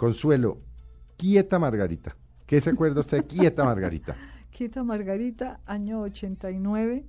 Consuelo, 0.00 0.62
quieta 1.18 1.58
Margarita. 1.58 2.16
¿Qué 2.46 2.58
se 2.62 2.70
acuerda 2.70 3.00
usted? 3.00 3.22
Quieta 3.28 3.64
Margarita. 3.64 4.16
Quieta 4.50 4.82
Margarita, 4.82 5.60
año 5.66 6.00
89. 6.00 7.04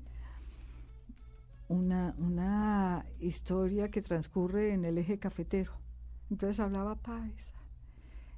Una, 1.70 2.14
una 2.18 3.06
historia 3.22 3.90
que 3.90 4.02
transcurre 4.02 4.74
en 4.74 4.84
el 4.84 4.98
eje 4.98 5.20
cafetero. 5.20 5.72
Entonces 6.30 6.60
hablaba 6.60 6.96
Paisa. 6.96 7.54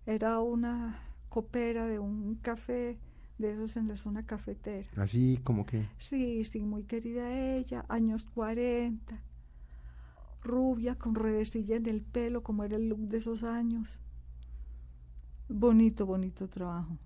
Era 0.05 0.39
una 0.39 0.99
copera 1.29 1.87
de 1.87 1.97
un 1.97 2.35
café 2.35 2.99
de 3.39 3.53
esos 3.53 3.75
en 3.75 3.87
la 3.87 3.97
zona 3.97 4.27
cafetera. 4.27 4.87
Así 4.97 5.39
como 5.43 5.65
que. 5.65 5.87
Sí, 5.97 6.43
sí, 6.43 6.59
muy 6.59 6.83
querida 6.83 7.55
ella, 7.55 7.85
años 7.89 8.23
40. 8.35 9.19
Rubia, 10.43 10.93
con 10.93 11.15
redecilla 11.15 11.75
en 11.75 11.87
el 11.87 12.01
pelo, 12.03 12.43
como 12.43 12.63
era 12.63 12.75
el 12.75 12.87
look 12.87 12.99
de 12.99 13.17
esos 13.17 13.43
años. 13.43 13.97
Bonito, 15.49 16.05
bonito 16.05 16.47
trabajo. 16.47 16.97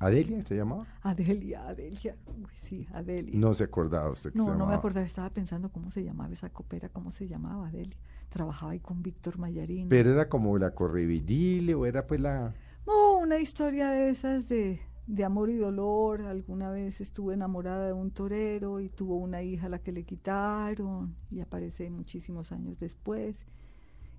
¿Adelia 0.00 0.44
se 0.44 0.56
llamaba? 0.56 0.86
Adelia, 1.02 1.68
Adelia. 1.68 2.16
Uy, 2.26 2.46
sí, 2.62 2.86
Adelia. 2.92 3.38
No 3.38 3.54
se 3.54 3.64
acordaba 3.64 4.10
usted 4.10 4.32
que 4.32 4.38
No, 4.38 4.46
se 4.46 4.56
no 4.56 4.66
me 4.66 4.74
acordaba, 4.74 5.06
estaba 5.06 5.30
pensando 5.30 5.70
cómo 5.70 5.90
se 5.90 6.02
llamaba 6.02 6.32
esa 6.32 6.50
copera, 6.50 6.88
cómo 6.88 7.12
se 7.12 7.28
llamaba 7.28 7.68
Adelia. 7.68 7.96
Trabajaba 8.28 8.72
ahí 8.72 8.80
con 8.80 9.02
Víctor 9.02 9.38
Mayarín. 9.38 9.88
Pero 9.88 10.12
era 10.12 10.28
como 10.28 10.58
la 10.58 10.72
correvidile 10.74 11.74
o 11.74 11.86
era 11.86 12.06
pues 12.06 12.20
la. 12.20 12.54
No, 12.86 13.18
una 13.18 13.38
historia 13.38 13.90
de 13.90 14.10
esas 14.10 14.48
de, 14.48 14.80
de 15.06 15.24
amor 15.24 15.48
y 15.48 15.56
dolor. 15.56 16.22
Alguna 16.22 16.70
vez 16.70 17.00
estuve 17.00 17.34
enamorada 17.34 17.86
de 17.86 17.92
un 17.92 18.10
torero 18.10 18.80
y 18.80 18.88
tuvo 18.88 19.16
una 19.16 19.42
hija 19.42 19.66
a 19.66 19.70
la 19.70 19.78
que 19.78 19.92
le 19.92 20.04
quitaron 20.04 21.14
y 21.30 21.40
aparece 21.40 21.88
muchísimos 21.88 22.50
años 22.50 22.80
después. 22.80 23.46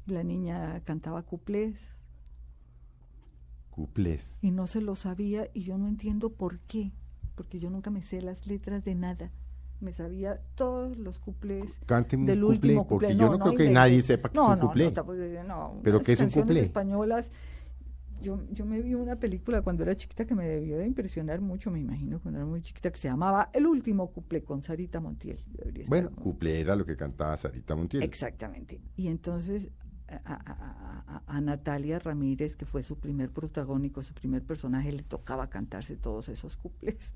La 0.07 0.23
niña 0.23 0.81
cantaba 0.85 1.23
cuplés 1.23 1.94
Cuplés. 3.75 4.39
y 4.41 4.51
no 4.51 4.67
se 4.67 4.79
lo 4.81 4.95
sabía 4.95 5.49
y 5.53 5.63
yo 5.63 5.77
no 5.77 5.87
entiendo 5.87 6.29
por 6.29 6.59
qué, 6.59 6.91
porque 7.35 7.59
yo 7.59 7.69
nunca 7.69 7.89
me 7.89 8.03
sé 8.03 8.21
las 8.21 8.47
letras 8.47 8.85
de 8.85 8.95
nada. 8.95 9.31
Me 9.81 9.91
sabía 9.91 10.39
todos 10.55 10.97
los 10.97 11.19
cuplés 11.19 11.65
un 12.13 12.25
del 12.25 12.39
cuplé, 12.39 12.43
último 12.45 12.87
porque 12.87 13.07
cuplé. 13.07 13.19
yo 13.19 13.29
no 13.29 13.39
creo 13.39 13.55
que 13.57 13.69
nadie 13.69 14.01
sepa 14.01 14.29
que 14.29 14.37
es 14.37 14.43
No, 14.43 14.53
un 14.53 14.59
no, 14.59 14.67
cuplé. 14.67 14.93
No, 15.45 15.79
¿Pero 15.83 16.01
qué 16.01 16.13
es 16.13 16.21
un 16.21 16.29
cuplé? 16.29 16.61
españolas. 16.61 17.29
Yo, 18.21 18.39
yo 18.53 18.65
me 18.65 18.81
vi 18.81 18.93
una 18.95 19.17
película 19.17 19.61
cuando 19.61 19.83
era 19.83 19.93
chiquita 19.95 20.25
que 20.25 20.33
me 20.33 20.47
debió 20.47 20.77
de 20.77 20.87
impresionar 20.87 21.41
mucho, 21.41 21.69
me 21.69 21.79
imagino, 21.81 22.21
cuando 22.21 22.39
era 22.39 22.45
muy 22.47 22.61
chiquita, 22.61 22.89
que 22.89 22.97
se 22.97 23.09
llamaba 23.09 23.49
El 23.53 23.67
último 23.67 24.07
cuplé 24.11 24.41
con 24.41 24.63
Sarita 24.63 25.01
Montiel. 25.01 25.43
Bueno, 25.87 26.09
cuplé 26.11 26.61
era 26.61 26.77
lo 26.77 26.85
que 26.85 26.95
cantaba 26.95 27.35
Sarita 27.35 27.75
Montiel. 27.75 28.01
Exactamente. 28.03 28.79
Y 28.95 29.09
entonces 29.09 29.69
a, 30.07 31.41
Natalia 31.41 31.99
Ramírez, 31.99 32.55
que 32.55 32.65
fue 32.65 32.83
su 32.83 32.97
primer 32.97 33.29
protagónico, 33.29 34.03
su 34.03 34.13
primer 34.13 34.41
personaje, 34.43 34.91
le 34.91 35.03
tocaba 35.03 35.49
cantarse 35.49 35.95
todos 35.95 36.29
esos 36.29 36.57
cuplés. 36.57 37.13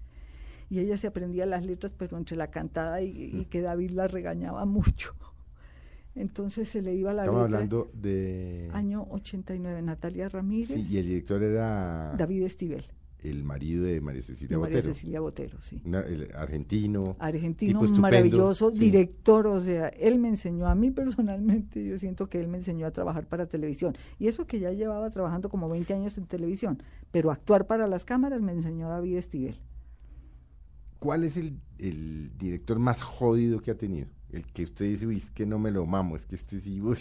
Y 0.69 0.79
ella 0.79 0.97
se 0.97 1.07
aprendía 1.07 1.45
las 1.45 1.65
letras, 1.65 1.91
pero 1.97 2.17
entre 2.17 2.37
la 2.37 2.51
cantada 2.51 3.01
y, 3.01 3.09
y 3.33 3.45
que 3.45 3.61
David 3.61 3.91
la 3.91 4.07
regañaba 4.07 4.65
mucho. 4.65 5.15
Entonces 6.15 6.67
se 6.69 6.81
le 6.81 6.93
iba 6.93 7.13
la 7.13 7.23
Estamos 7.23 7.43
letra. 7.43 7.57
hablando 7.57 7.91
de. 7.93 8.69
Año 8.73 9.07
89, 9.09 9.81
Natalia 9.81 10.27
Ramírez, 10.29 10.69
Sí, 10.69 10.85
y 10.89 10.97
el 10.97 11.05
director 11.07 11.41
era 11.41 12.13
David 12.17 12.43
Estivel, 12.43 12.83
el 13.23 13.43
marido 13.43 13.83
de 13.83 13.99
María 14.01 14.21
Cecilia 14.23 14.57
María 14.57 14.77
Botero. 14.77 14.93
Cecilia 14.93 15.19
Botero, 15.19 15.61
sí. 15.61 15.81
Una- 15.85 16.01
el 16.01 16.31
argentino. 16.35 17.15
Argentino 17.19 17.81
tipo 17.81 17.99
maravilloso, 17.99 18.71
sí. 18.71 18.79
director, 18.79 19.47
o 19.47 19.59
sea, 19.61 19.87
él 19.89 20.19
me 20.19 20.29
enseñó 20.29 20.67
a 20.67 20.75
mí 20.75 20.91
personalmente, 20.91 21.85
yo 21.85 21.97
siento 21.97 22.27
que 22.29 22.39
él 22.39 22.47
me 22.47 22.57
enseñó 22.57 22.87
a 22.87 22.91
trabajar 22.91 23.27
para 23.27 23.47
televisión. 23.47 23.95
Y 24.17 24.27
eso 24.27 24.47
que 24.47 24.59
ya 24.59 24.71
llevaba 24.71 25.09
trabajando 25.09 25.49
como 25.49 25.67
20 25.69 25.93
años 25.93 26.17
en 26.17 26.25
televisión, 26.27 26.81
pero 27.11 27.31
actuar 27.31 27.67
para 27.67 27.87
las 27.87 28.05
cámaras 28.05 28.41
me 28.41 28.53
enseñó 28.53 28.87
David 28.89 29.17
Estivel. 29.17 29.59
¿Cuál 30.99 31.23
es 31.23 31.37
el, 31.37 31.59
el 31.77 32.37
director 32.37 32.77
más 32.79 33.01
jodido 33.01 33.61
que 33.61 33.71
ha 33.71 33.77
tenido? 33.77 34.07
El 34.31 34.45
que 34.45 34.63
usted 34.63 34.85
dice, 34.85 35.07
uy, 35.07 35.17
es 35.17 35.31
que 35.31 35.45
no 35.45 35.57
me 35.57 35.71
lo 35.71 35.85
mamo, 35.85 36.15
es 36.15 36.25
que 36.25 36.35
este 36.35 36.59
sí, 36.59 36.81
uy. 36.81 36.99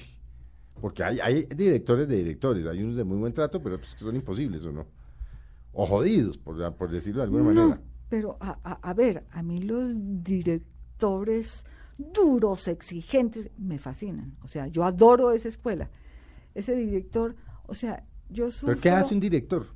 Porque 0.81 1.03
hay, 1.03 1.19
hay 1.21 1.45
directores 1.47 2.07
de 2.09 2.17
directores, 2.17 2.67
hay 2.67 2.83
unos 2.83 2.97
de 2.97 3.03
muy 3.05 3.19
buen 3.19 3.33
trato, 3.33 3.61
pero 3.61 3.79
pues, 3.79 3.95
que 3.95 4.01
son 4.01 4.15
imposibles, 4.15 4.65
¿o 4.65 4.73
no? 4.73 4.87
O 5.81 5.87
jodidos, 5.87 6.39
por, 6.39 6.55
por 6.75 6.91
decirlo 6.91 7.21
de 7.21 7.25
alguna 7.29 7.45
No, 7.45 7.55
manera. 7.55 7.81
pero 8.09 8.37
a, 8.41 8.59
a- 8.65 8.81
a 8.91 8.95
ver, 8.95 9.25
a 9.31 9.43
mí 9.43 9.61
los 9.61 9.93
directores 10.25 11.65
duros, 11.97 12.67
exigentes, 12.69 13.51
me 13.59 13.79
fascinan. 13.79 14.37
O 14.43 14.49
sea, 14.49 14.67
yo 14.67 14.85
adoro 14.85 15.31
esa 15.33 15.49
escuela. 15.49 15.89
Ese 16.55 16.75
director, 16.75 17.37
o 17.67 17.75
sea, 17.75 18.05
yo 18.29 18.51
soy... 18.51 18.69
¿Pero 18.71 18.81
qué 18.81 18.91
hace 18.91 19.15
un 19.15 19.21
director? 19.21 19.67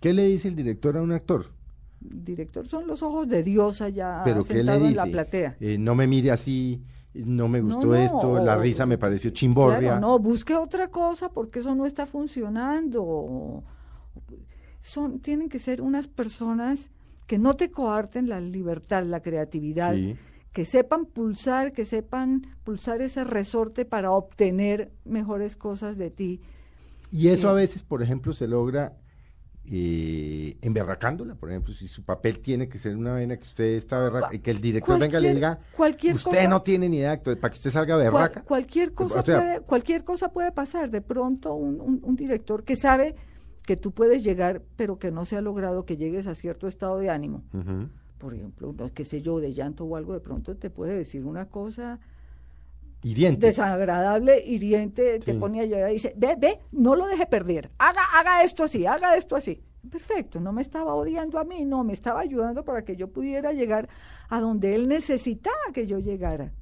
¿Qué 0.00 0.12
le 0.12 0.24
dice 0.26 0.48
el 0.48 0.56
director 0.56 0.96
a 0.96 1.02
un 1.02 1.12
actor? 1.12 1.46
Director 2.00 2.66
son 2.66 2.86
los 2.86 3.02
ojos 3.02 3.28
de 3.28 3.42
Dios 3.42 3.80
allá 3.80 4.22
¿Pero 4.24 4.44
qué 4.44 4.54
le 4.54 4.58
sentado 4.60 4.86
en 4.86 4.96
la 4.96 5.02
dice? 5.04 5.12
platea. 5.12 5.56
Eh, 5.60 5.78
no 5.78 5.94
me 5.94 6.06
mire 6.06 6.30
así, 6.30 6.82
no 7.14 7.48
me 7.48 7.60
gustó 7.60 7.88
no, 7.88 7.94
esto, 7.96 8.44
la 8.44 8.56
risa 8.56 8.86
me 8.86 8.98
pareció 8.98 9.30
chimborria. 9.30 9.78
Claro, 9.80 10.00
no, 10.00 10.18
busque 10.18 10.54
otra 10.56 10.88
cosa 10.88 11.28
porque 11.30 11.58
eso 11.60 11.74
no 11.74 11.86
está 11.86 12.06
funcionando. 12.06 13.64
Son, 14.88 15.20
tienen 15.20 15.48
que 15.50 15.58
ser 15.58 15.82
unas 15.82 16.08
personas 16.08 16.88
que 17.26 17.38
no 17.38 17.54
te 17.56 17.70
coarten 17.70 18.28
la 18.28 18.40
libertad, 18.40 19.02
la 19.04 19.20
creatividad, 19.20 19.94
Sí. 19.94 20.16
que 20.54 20.64
sepan 20.64 21.04
pulsar, 21.04 21.72
que 21.72 21.84
sepan 21.84 22.46
pulsar 22.64 23.02
ese 23.02 23.22
resorte 23.24 23.84
para 23.84 24.10
obtener 24.12 24.90
mejores 25.04 25.56
cosas 25.56 25.98
de 25.98 26.10
ti. 26.10 26.40
Y 27.10 27.28
eso 27.28 27.48
Eh, 27.48 27.50
a 27.50 27.52
veces, 27.54 27.82
por 27.84 28.02
ejemplo, 28.02 28.32
se 28.32 28.48
logra 28.48 28.94
eh, 29.70 30.56
emberracándola, 30.62 31.34
por 31.34 31.50
ejemplo, 31.50 31.74
si 31.74 31.88
su 31.88 32.02
papel 32.02 32.38
tiene 32.40 32.70
que 32.70 32.78
ser 32.78 32.96
una 32.96 33.12
vena 33.16 33.36
que 33.36 33.42
usted 33.44 33.64
está 33.76 33.98
berraca, 34.00 34.34
y 34.34 34.38
que 34.38 34.50
el 34.50 34.62
director 34.62 34.98
venga 34.98 35.18
y 35.18 35.22
le 35.22 35.34
diga, 35.34 35.58
cualquier 35.76 36.14
usted 36.16 36.30
cosa- 36.30 36.48
no 36.48 36.62
tiene 36.62 36.88
ni 36.88 36.96
idea, 36.96 37.08
de 37.08 37.14
actor", 37.16 37.38
para 37.38 37.52
que 37.52 37.58
usted 37.58 37.70
salga 37.72 37.94
Cual- 37.96 38.04
berraca. 38.04 38.42
cualquier 38.44 38.94
cosa 38.94 39.20
O 39.20 39.22
sea, 39.22 39.36
puede, 39.42 39.60
cualquier 39.60 40.04
cosa 40.04 40.28
puede 40.32 40.52
pasar. 40.52 40.90
De 40.90 41.02
pronto 41.02 41.52
un, 41.54 41.82
un- 41.82 42.00
un 42.02 42.16
director 42.16 42.64
que 42.64 42.76
sabe 42.76 43.14
que 43.68 43.76
tú 43.76 43.90
puedes 43.92 44.24
llegar, 44.24 44.62
pero 44.76 44.98
que 44.98 45.10
no 45.10 45.26
se 45.26 45.36
ha 45.36 45.42
logrado 45.42 45.84
que 45.84 45.98
llegues 45.98 46.26
a 46.26 46.34
cierto 46.34 46.68
estado 46.68 46.96
de 46.96 47.10
ánimo. 47.10 47.42
Por 48.16 48.32
ejemplo, 48.32 48.74
no, 48.74 48.94
qué 48.94 49.04
sé 49.04 49.20
yo, 49.20 49.40
de 49.40 49.52
llanto 49.52 49.84
o 49.84 49.94
algo, 49.94 50.14
de 50.14 50.20
pronto 50.20 50.56
te 50.56 50.70
puede 50.70 50.96
decir 50.96 51.26
una 51.26 51.50
cosa 51.50 52.00
Hiriente. 53.02 53.48
desagradable, 53.48 54.42
hiriente, 54.42 55.18
te 55.18 55.34
pone 55.34 55.60
a 55.60 55.66
llorar 55.66 55.90
y 55.90 55.94
dice, 55.94 56.14
ve, 56.16 56.34
ve, 56.38 56.60
no 56.72 56.96
lo 56.96 57.08
deje 57.08 57.26
perder, 57.26 57.70
haga, 57.76 58.00
haga 58.14 58.42
esto 58.42 58.64
así, 58.64 58.86
haga 58.86 59.18
esto 59.18 59.36
así. 59.36 59.62
Perfecto, 59.90 60.40
no 60.40 60.50
me 60.50 60.62
estaba 60.62 60.94
odiando 60.94 61.38
a 61.38 61.44
mí, 61.44 61.66
no, 61.66 61.84
me 61.84 61.92
estaba 61.92 62.20
ayudando 62.20 62.64
para 62.64 62.86
que 62.86 62.96
yo 62.96 63.08
pudiera 63.08 63.52
llegar 63.52 63.90
a 64.30 64.40
donde 64.40 64.74
él 64.76 64.88
necesitaba 64.88 65.74
que 65.74 65.86
yo 65.86 65.98
llegara. 65.98 66.54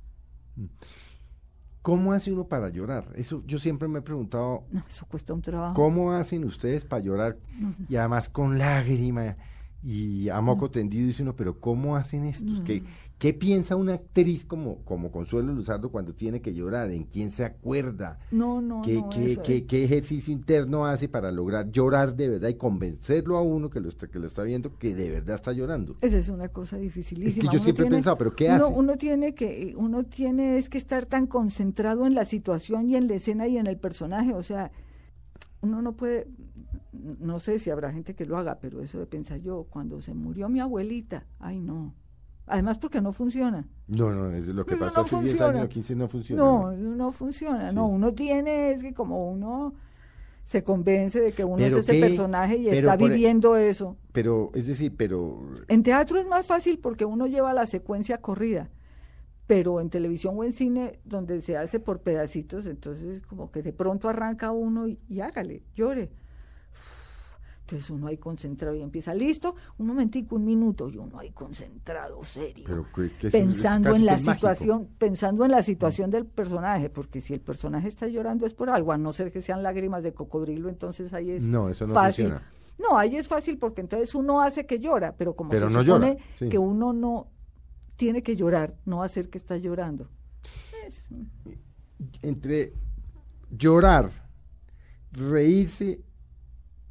¿Cómo 1.86 2.12
hace 2.12 2.32
uno 2.32 2.48
para 2.48 2.68
llorar? 2.68 3.12
Eso 3.14 3.44
yo 3.46 3.60
siempre 3.60 3.86
me 3.86 4.00
he 4.00 4.02
preguntado, 4.02 4.64
No, 4.72 4.82
eso 4.88 5.06
cuesta 5.06 5.32
un 5.32 5.40
trabajo. 5.40 5.74
¿cómo 5.74 6.10
hacen 6.10 6.42
ustedes 6.42 6.84
para 6.84 7.00
llorar? 7.00 7.36
Y 7.88 7.94
además 7.94 8.28
con 8.28 8.58
lágrima 8.58 9.36
y 9.88 10.28
a 10.30 10.40
moco 10.40 10.68
tendido 10.68 11.06
dice 11.06 11.22
uno, 11.22 11.36
pero 11.36 11.60
¿cómo 11.60 11.94
hacen 11.94 12.24
estos? 12.24 12.60
¿Qué, 12.62 12.82
qué 13.20 13.32
piensa 13.32 13.76
una 13.76 13.94
actriz 13.94 14.44
como, 14.44 14.78
como 14.84 15.12
Consuelo 15.12 15.52
Luzardo 15.54 15.90
cuando 15.92 16.12
tiene 16.12 16.40
que 16.40 16.52
llorar? 16.52 16.90
¿En 16.90 17.04
quién 17.04 17.30
se 17.30 17.44
acuerda? 17.44 18.18
No, 18.32 18.60
no, 18.60 18.82
¿Qué, 18.82 18.94
no, 18.94 19.08
qué- 19.10 19.32
eso 19.32 19.42
qué- 19.44 19.56
es- 19.58 19.62
qué 19.66 19.84
ejercicio 19.84 20.32
interno 20.32 20.86
hace 20.86 21.08
para 21.08 21.30
lograr 21.30 21.70
llorar 21.70 22.16
de 22.16 22.28
verdad 22.30 22.48
y 22.48 22.54
convencerlo 22.54 23.36
a 23.36 23.42
uno 23.42 23.70
que 23.70 23.78
lo 23.80 23.88
está, 23.88 24.08
que 24.08 24.18
lo 24.18 24.26
está 24.26 24.42
viendo 24.42 24.76
que 24.76 24.92
de 24.92 25.08
verdad 25.08 25.36
está 25.36 25.52
llorando? 25.52 25.94
Esa 26.00 26.18
es 26.18 26.28
una 26.30 26.48
cosa 26.48 26.78
dificilísima. 26.78 27.44
yo 27.44 27.50
Uno 27.58 27.62
siempre 27.62 27.84
he 27.84 27.86
tiene- 27.86 27.96
pensado, 27.98 28.18
¿pero 28.18 28.34
qué 28.34 28.48
hace? 28.50 28.64
Uno 28.64 28.96
tiene 28.96 29.36
que, 29.36 29.72
uno 29.76 30.02
tiene 30.02 30.58
es 30.58 30.68
que 30.68 30.78
estar 30.78 31.06
tan 31.06 31.28
concentrado 31.28 32.06
en 32.06 32.14
la 32.16 32.24
situación 32.24 32.88
y 32.88 32.96
en 32.96 33.06
la 33.06 33.14
escena 33.14 33.46
y 33.46 33.56
en 33.56 33.68
el 33.68 33.76
personaje, 33.76 34.32
o 34.34 34.42
sea, 34.42 34.72
uno 35.66 35.82
no 35.82 35.92
puede, 35.92 36.26
no 36.92 37.38
sé 37.38 37.58
si 37.58 37.70
habrá 37.70 37.92
gente 37.92 38.14
que 38.14 38.26
lo 38.26 38.36
haga, 38.38 38.58
pero 38.60 38.80
eso 38.80 38.98
de 38.98 39.06
pensar 39.06 39.38
yo, 39.40 39.66
cuando 39.70 40.00
se 40.00 40.14
murió 40.14 40.48
mi 40.48 40.60
abuelita, 40.60 41.24
ay 41.38 41.60
no. 41.60 41.94
Además 42.48 42.78
porque 42.78 43.00
no 43.00 43.12
funciona. 43.12 43.66
No, 43.88 44.12
no, 44.12 44.30
es 44.30 44.46
lo 44.46 44.64
que 44.64 44.76
pasó 44.76 44.94
no 44.94 45.00
hace 45.02 45.16
10 45.16 45.30
funciona. 45.30 45.52
años 45.58 45.64
o 45.64 45.68
15 45.68 45.94
no 45.96 46.08
funciona. 46.08 46.42
No, 46.42 46.72
no 46.72 47.12
funciona. 47.12 47.72
No, 47.72 47.86
uno 47.88 48.14
tiene, 48.14 48.70
es 48.70 48.82
que 48.82 48.94
como 48.94 49.30
uno 49.30 49.74
se 50.44 50.62
convence 50.62 51.20
de 51.20 51.32
que 51.32 51.44
uno 51.44 51.56
¿Pero 51.56 51.78
es 51.78 51.82
ese 51.88 51.94
qué? 51.94 52.00
personaje 52.06 52.56
y 52.56 52.68
está 52.68 52.94
e- 52.94 52.96
viviendo 52.98 53.56
eso. 53.56 53.96
Pero, 54.12 54.52
es 54.54 54.68
decir, 54.68 54.94
pero... 54.96 55.40
En 55.66 55.82
teatro 55.82 56.20
es 56.20 56.26
más 56.28 56.46
fácil 56.46 56.78
porque 56.78 57.04
uno 57.04 57.26
lleva 57.26 57.52
la 57.52 57.66
secuencia 57.66 58.18
corrida, 58.18 58.70
pero 59.46 59.80
en 59.80 59.90
televisión 59.90 60.34
o 60.36 60.44
en 60.44 60.52
cine, 60.52 60.98
donde 61.04 61.40
se 61.40 61.56
hace 61.56 61.78
por 61.80 62.00
pedacitos, 62.00 62.66
entonces 62.66 63.22
como 63.26 63.50
que 63.50 63.62
de 63.62 63.72
pronto 63.72 64.08
arranca 64.08 64.50
uno 64.50 64.88
y, 64.88 64.98
y 65.08 65.20
hágale, 65.20 65.62
llore. 65.74 66.10
Entonces 67.60 67.90
uno 67.90 68.06
ahí 68.06 68.16
concentrado 68.16 68.76
y 68.76 68.82
empieza, 68.82 69.12
listo, 69.12 69.56
un 69.78 69.88
momentico, 69.88 70.36
un 70.36 70.44
minuto, 70.44 70.88
y 70.88 70.98
uno 70.98 71.18
ahí 71.18 71.30
concentrado, 71.32 72.22
serio, 72.22 72.62
pero 72.64 72.86
¿qué- 72.94 73.10
qué 73.18 73.26
es- 73.26 73.32
pensando 73.32 73.90
en 73.90 73.96
que 73.96 74.04
la 74.04 74.12
mágico. 74.12 74.32
situación, 74.34 74.88
pensando 74.98 75.44
en 75.44 75.50
la 75.50 75.62
situación 75.64 76.10
del 76.12 76.26
personaje, 76.26 76.90
porque 76.90 77.20
si 77.20 77.34
el 77.34 77.40
personaje 77.40 77.88
está 77.88 78.06
llorando 78.06 78.46
es 78.46 78.54
por 78.54 78.70
algo, 78.70 78.92
a 78.92 78.98
no 78.98 79.12
ser 79.12 79.32
que 79.32 79.42
sean 79.42 79.64
lágrimas 79.64 80.04
de 80.04 80.14
cocodrilo, 80.14 80.68
entonces 80.68 81.12
ahí 81.12 81.32
es 81.32 81.42
No, 81.42 81.68
eso 81.68 81.88
no 81.88 81.94
fácil. 81.94 82.26
funciona. 82.26 82.50
No, 82.78 82.96
ahí 82.98 83.16
es 83.16 83.26
fácil 83.26 83.58
porque 83.58 83.80
entonces 83.80 84.14
uno 84.14 84.40
hace 84.42 84.64
que 84.64 84.78
llora, 84.78 85.16
pero 85.16 85.34
como 85.34 85.50
Pero 85.50 85.68
se 85.68 85.74
no 85.74 85.82
supone 85.82 86.12
llora, 86.14 86.24
sí. 86.34 86.48
que 86.48 86.58
uno 86.58 86.92
no 86.92 87.26
tiene 87.96 88.22
que 88.22 88.36
llorar, 88.36 88.74
no 88.84 89.02
hacer 89.02 89.28
que 89.30 89.38
está 89.38 89.56
llorando. 89.56 90.08
Es- 90.86 91.08
Entre 92.22 92.72
llorar, 93.50 94.10
reírse 95.12 96.00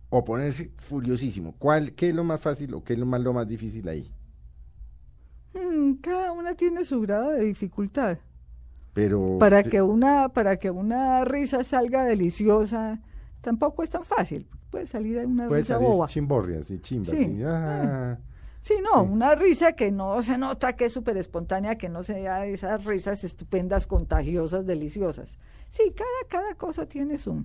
o 0.09 0.23
ponerse 0.23 0.71
furiosísimo, 0.77 1.53
¿cuál, 1.59 1.93
¿qué 1.93 2.09
es 2.09 2.15
lo 2.15 2.23
más 2.23 2.39
fácil 2.41 2.73
o 2.73 2.83
qué 2.83 2.93
es 2.93 2.99
lo 2.99 3.05
más, 3.05 3.21
lo 3.21 3.33
más 3.33 3.47
difícil 3.47 3.87
ahí? 3.87 4.11
mm, 5.53 5.93
cada 6.01 6.31
una 6.31 6.55
tiene 6.55 6.83
su 6.85 7.01
grado 7.01 7.31
de 7.31 7.45
dificultad. 7.45 8.17
Pero 8.93 9.37
Para 9.39 9.63
que 9.63 9.81
una 9.81 10.29
para 10.29 10.57
que 10.57 10.71
una 10.71 11.25
risa 11.25 11.63
salga 11.63 12.05
deliciosa, 12.05 13.01
tampoco 13.41 13.83
es 13.83 13.89
tan 13.89 14.03
fácil. 14.05 14.47
Puede 14.71 14.87
salir 14.87 15.17
una 15.25 15.47
puede 15.47 15.61
risa 15.61 15.75
salir 15.75 15.89
boba. 15.89 16.07
chimborria, 16.07 16.61
chimba. 16.81 17.11
Sí. 17.11 17.23
así, 17.23 17.43
ah. 17.45 18.17
Sí, 18.65 18.73
no, 18.81 19.03
Sí. 19.03 19.09
una 19.11 19.35
risa 19.35 19.73
que 19.73 19.91
no 19.91 20.19
se 20.23 20.39
nota 20.39 20.75
que 20.75 20.85
es 20.85 20.93
súper 20.93 21.17
espontánea, 21.17 21.77
que 21.77 21.87
no 21.87 22.01
sea 22.01 22.47
esas 22.47 22.83
risas 22.83 23.23
estupendas, 23.23 23.85
contagiosas, 23.85 24.65
deliciosas. 24.65 25.29
Sí, 25.69 25.93
cada, 25.95 26.09
cada 26.27 26.55
cosa 26.55 26.87
tiene 26.87 27.19
su, 27.19 27.43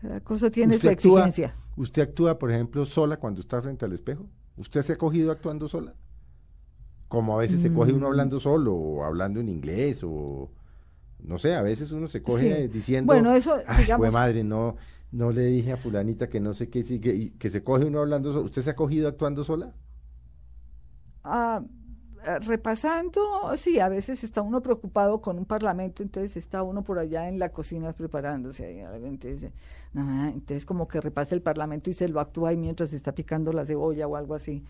cada 0.00 0.20
cosa 0.20 0.48
tiene 0.50 0.74
su 0.74 0.86
¿Usted 0.86 0.90
actúa- 0.90 1.18
exigencia. 1.26 1.56
¿Usted 1.76 2.02
actúa, 2.02 2.38
por 2.38 2.52
ejemplo, 2.52 2.84
sola 2.84 3.16
cuando 3.16 3.40
está 3.40 3.60
frente 3.60 3.84
al 3.84 3.92
espejo? 3.92 4.26
¿Usted 4.56 4.82
se 4.82 4.92
ha 4.92 4.96
cogido 4.96 5.32
actuando 5.32 5.68
sola? 5.68 5.94
Como 7.08 7.34
a 7.36 7.40
veces 7.40 7.60
se 7.60 7.72
coge 7.72 7.92
Mm. 7.92 7.96
uno 7.96 8.06
hablando 8.06 8.38
solo 8.38 8.74
o 8.74 9.02
hablando 9.02 9.40
en 9.40 9.48
inglés 9.48 10.02
o 10.04 10.50
no 11.24 11.38
sé, 11.38 11.54
a 11.54 11.62
veces 11.62 11.90
uno 11.92 12.06
se 12.08 12.22
coge 12.22 12.40
Sí. 12.44 12.48
eh, 12.52 12.68
diciendo, 12.68 13.12
Bueno, 13.12 13.32
eso, 13.34 13.56
"Ay, 13.66 13.82
digamos- 13.84 14.12
madre, 14.12 14.44
no 14.44 14.76
no 15.12 15.30
le 15.30 15.44
dije 15.46 15.70
a 15.72 15.76
fulanita 15.76 16.28
que 16.28 16.40
no 16.40 16.54
sé 16.54 16.68
qué, 16.68 16.82
que, 16.82 17.32
que 17.38 17.50
se 17.50 17.62
coge 17.62 17.84
uno 17.84 18.00
hablando. 18.00 18.40
¿Usted 18.42 18.62
se 18.62 18.70
ha 18.70 18.74
cogido 18.74 19.06
actuando 19.06 19.44
sola? 19.44 19.72
Ah, 21.22 21.62
ah, 22.26 22.38
repasando, 22.40 23.20
sí, 23.56 23.78
a 23.80 23.88
veces 23.88 24.24
está 24.24 24.42
uno 24.42 24.60
preocupado 24.60 25.20
con 25.20 25.38
un 25.38 25.44
parlamento, 25.44 26.02
entonces 26.02 26.36
está 26.36 26.62
uno 26.62 26.82
por 26.82 26.98
allá 26.98 27.28
en 27.28 27.38
la 27.38 27.50
cocina 27.50 27.92
preparándose. 27.92 28.64
ahí, 28.66 28.80
entonces, 29.04 29.52
ah, 29.94 30.30
entonces 30.34 30.66
como 30.66 30.88
que 30.88 31.00
repasa 31.00 31.34
el 31.34 31.42
parlamento 31.42 31.90
y 31.90 31.94
se 31.94 32.08
lo 32.08 32.20
actúa 32.20 32.50
ahí 32.50 32.56
mientras 32.56 32.92
está 32.92 33.12
picando 33.14 33.52
la 33.52 33.64
cebolla 33.64 34.06
o 34.06 34.16
algo 34.16 34.34
así. 34.34 34.64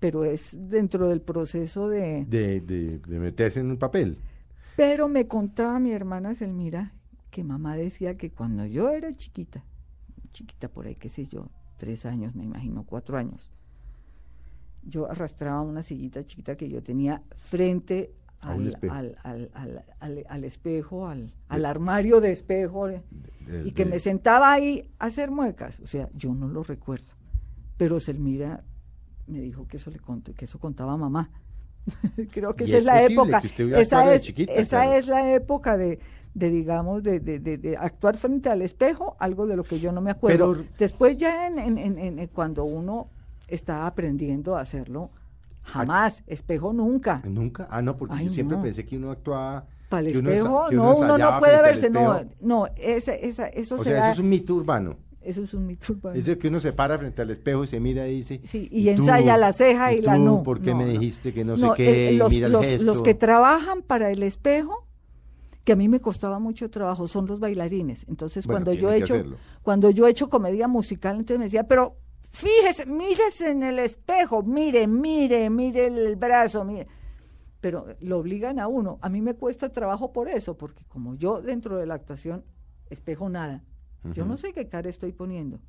Pero 0.00 0.24
es 0.24 0.50
dentro 0.52 1.08
del 1.08 1.20
proceso 1.22 1.88
de... 1.88 2.24
De, 2.26 2.60
de, 2.60 2.98
de 2.98 3.18
meterse 3.18 3.58
en 3.60 3.70
un 3.70 3.78
papel. 3.78 4.18
Pero 4.78 5.08
me 5.08 5.26
contaba 5.26 5.80
mi 5.80 5.90
hermana 5.90 6.36
Selmira 6.36 6.92
que 7.32 7.42
mamá 7.42 7.74
decía 7.76 8.16
que 8.16 8.30
cuando 8.30 8.64
yo 8.64 8.90
era 8.90 9.12
chiquita, 9.16 9.64
chiquita 10.32 10.68
por 10.68 10.86
ahí, 10.86 10.94
qué 10.94 11.08
sé 11.08 11.26
yo, 11.26 11.48
tres 11.78 12.06
años, 12.06 12.36
me 12.36 12.44
imagino, 12.44 12.84
cuatro 12.84 13.18
años, 13.18 13.50
yo 14.84 15.10
arrastraba 15.10 15.62
una 15.62 15.82
sillita 15.82 16.24
chiquita 16.24 16.56
que 16.56 16.68
yo 16.68 16.80
tenía 16.80 17.22
frente 17.34 18.14
al, 18.38 18.68
espejo. 18.68 18.94
al, 18.94 19.18
al, 19.24 20.24
al, 20.28 20.44
espejo, 20.44 21.08
al, 21.08 21.32
al 21.48 21.64
armario 21.66 22.20
de 22.20 22.30
espejo, 22.30 22.88
eh, 22.88 23.02
de- 23.46 23.66
y 23.66 23.72
que 23.72 23.84
de- 23.84 23.90
me 23.90 23.98
sentaba 23.98 24.52
ahí 24.52 24.88
a 25.00 25.06
hacer 25.06 25.32
muecas. 25.32 25.80
O 25.80 25.88
sea, 25.88 26.08
yo 26.14 26.32
no 26.34 26.46
lo 26.46 26.62
recuerdo. 26.62 27.14
Pero 27.76 27.98
Selmira 27.98 28.62
me 29.26 29.40
dijo 29.40 29.66
que 29.66 29.78
eso 29.78 29.90
le 29.90 29.98
contó, 29.98 30.32
que 30.34 30.44
eso 30.44 30.60
contaba 30.60 30.96
mamá. 30.96 31.30
Creo 32.32 32.54
que 32.54 32.64
Y 32.64 32.68
esa 32.68 32.76
es 32.76 32.80
es 32.80 32.84
la 32.84 33.02
época. 33.02 33.42
Esa 33.76 34.14
es, 34.14 34.22
chiquita, 34.22 34.52
esa 34.52 34.82
claro. 34.82 34.98
es 34.98 35.06
la 35.06 35.32
época 35.34 35.76
de, 35.76 35.98
de 36.34 36.50
digamos, 36.50 37.02
de, 37.02 37.20
de, 37.20 37.38
de, 37.38 37.76
actuar 37.76 38.16
frente 38.16 38.48
al 38.50 38.62
espejo, 38.62 39.16
algo 39.18 39.46
de 39.46 39.56
lo 39.56 39.64
que 39.64 39.80
yo 39.80 39.92
no 39.92 40.00
me 40.00 40.10
acuerdo. 40.10 40.52
Pero- 40.52 40.64
Después 40.78 41.16
ya 41.16 41.46
en, 41.46 41.58
en, 41.58 41.78
en, 41.78 42.18
en- 42.18 42.26
cuando 42.28 42.64
uno 42.64 43.08
está 43.48 43.86
aprendiendo 43.86 44.56
a 44.56 44.60
hacerlo, 44.60 45.10
jamás, 45.62 46.22
espejo 46.26 46.72
nunca. 46.72 47.22
¿Nunca? 47.24 47.66
Ah, 47.70 47.82
no, 47.82 47.96
porque 47.96 48.14
Ay, 48.16 48.26
yo 48.26 48.32
siempre 48.32 48.56
no. 48.56 48.62
pensé 48.62 48.84
que 48.86 48.96
uno 48.96 49.10
actuaba... 49.10 49.66
Para 49.88 50.06
el 50.06 50.18
uno 50.18 50.30
espejo, 50.30 50.66
que 50.68 50.76
no, 50.76 50.96
uno 50.96 51.16
no 51.16 51.38
puede 51.38 51.62
verse, 51.62 51.88
no, 51.88 52.20
no, 52.42 52.66
esa, 52.76 53.14
esa, 53.14 53.46
eso 53.48 53.76
O 53.76 53.78
se 53.78 53.84
sea, 53.84 53.94
da- 54.00 54.04
eso 54.08 54.12
es 54.14 54.18
un 54.18 54.28
mito 54.28 54.54
urbano. 54.54 54.96
Eso 55.28 55.42
es 55.42 55.54
un 55.54 55.66
mito 55.66 55.92
urbano. 55.92 56.16
Es 56.18 56.26
el 56.28 56.38
que 56.38 56.48
uno 56.48 56.58
se 56.60 56.72
para 56.72 56.98
frente 56.98 57.22
al 57.22 57.30
espejo 57.30 57.64
y 57.64 57.66
se 57.66 57.78
mira 57.80 58.06
y 58.08 58.16
dice... 58.16 58.40
Sí, 58.44 58.68
y 58.70 58.88
ensaya 58.88 59.36
la 59.36 59.52
ceja 59.52 59.92
y 59.92 60.00
la 60.02 60.16
tú, 60.16 60.22
no. 60.22 60.42
¿Por 60.42 60.60
qué 60.60 60.70
No, 60.70 60.76
me 60.78 60.86
no. 60.86 60.92
dijiste 60.92 61.32
que 61.32 61.44
no, 61.44 61.56
No, 61.56 61.70
sé 61.70 61.76
qué? 61.76 62.08
el- 62.08 62.14
y 62.14 62.16
los, 62.18 62.30
mira 62.30 62.46
el 62.46 62.52
los- 62.52 62.64
gesto. 62.66 62.84
los 62.86 63.02
que 63.02 63.14
trabajan 63.14 63.82
para 63.82 64.10
el 64.10 64.22
espejo, 64.22 64.86
que 65.64 65.72
a 65.72 65.76
mí 65.76 65.88
me 65.88 66.00
costaba 66.00 66.38
mucho 66.38 66.70
trabajo, 66.70 67.06
son 67.08 67.26
los 67.26 67.40
bailarines. 67.40 68.06
Entonces, 68.08 68.46
Bueno, 68.46 68.64
cuando 68.64 68.72
yo 68.80 68.90
he 68.92 68.96
hecho, 68.98 69.14
hacerlo. 69.14 69.36
cuando 69.62 69.90
yo 69.90 70.06
he 70.06 70.10
hecho 70.10 70.30
comedia 70.30 70.66
musical, 70.68 71.16
entonces 71.16 71.38
me 71.38 71.44
decía, 71.44 71.64
pero 71.68 71.96
fíjese, 72.30 72.86
mírese 72.86 73.50
en 73.50 73.62
el 73.62 73.78
espejo, 73.78 74.42
mire, 74.42 74.86
mire, 74.86 75.50
mire 75.50 75.86
el 75.86 76.16
brazo, 76.16 76.64
mire. 76.64 76.86
Pero 77.60 77.86
lo 78.00 78.18
obligan 78.18 78.58
a 78.60 78.68
uno. 78.68 78.98
A 79.02 79.08
mí 79.08 79.20
me 79.20 79.34
cuesta 79.34 79.68
trabajo 79.70 80.12
por 80.12 80.28
eso, 80.28 80.56
porque 80.56 80.84
como 80.88 81.16
yo 81.16 81.42
dentro 81.42 81.76
de 81.76 81.86
la 81.86 81.94
actuación 81.94 82.44
espejo 82.88 83.28
nada, 83.28 83.62
yo 84.04 84.24
no 84.24 84.36
sé 84.36 84.52
qué 84.52 84.68
cara 84.68 84.88
estoy 84.88 85.12
poniendo. 85.12 85.60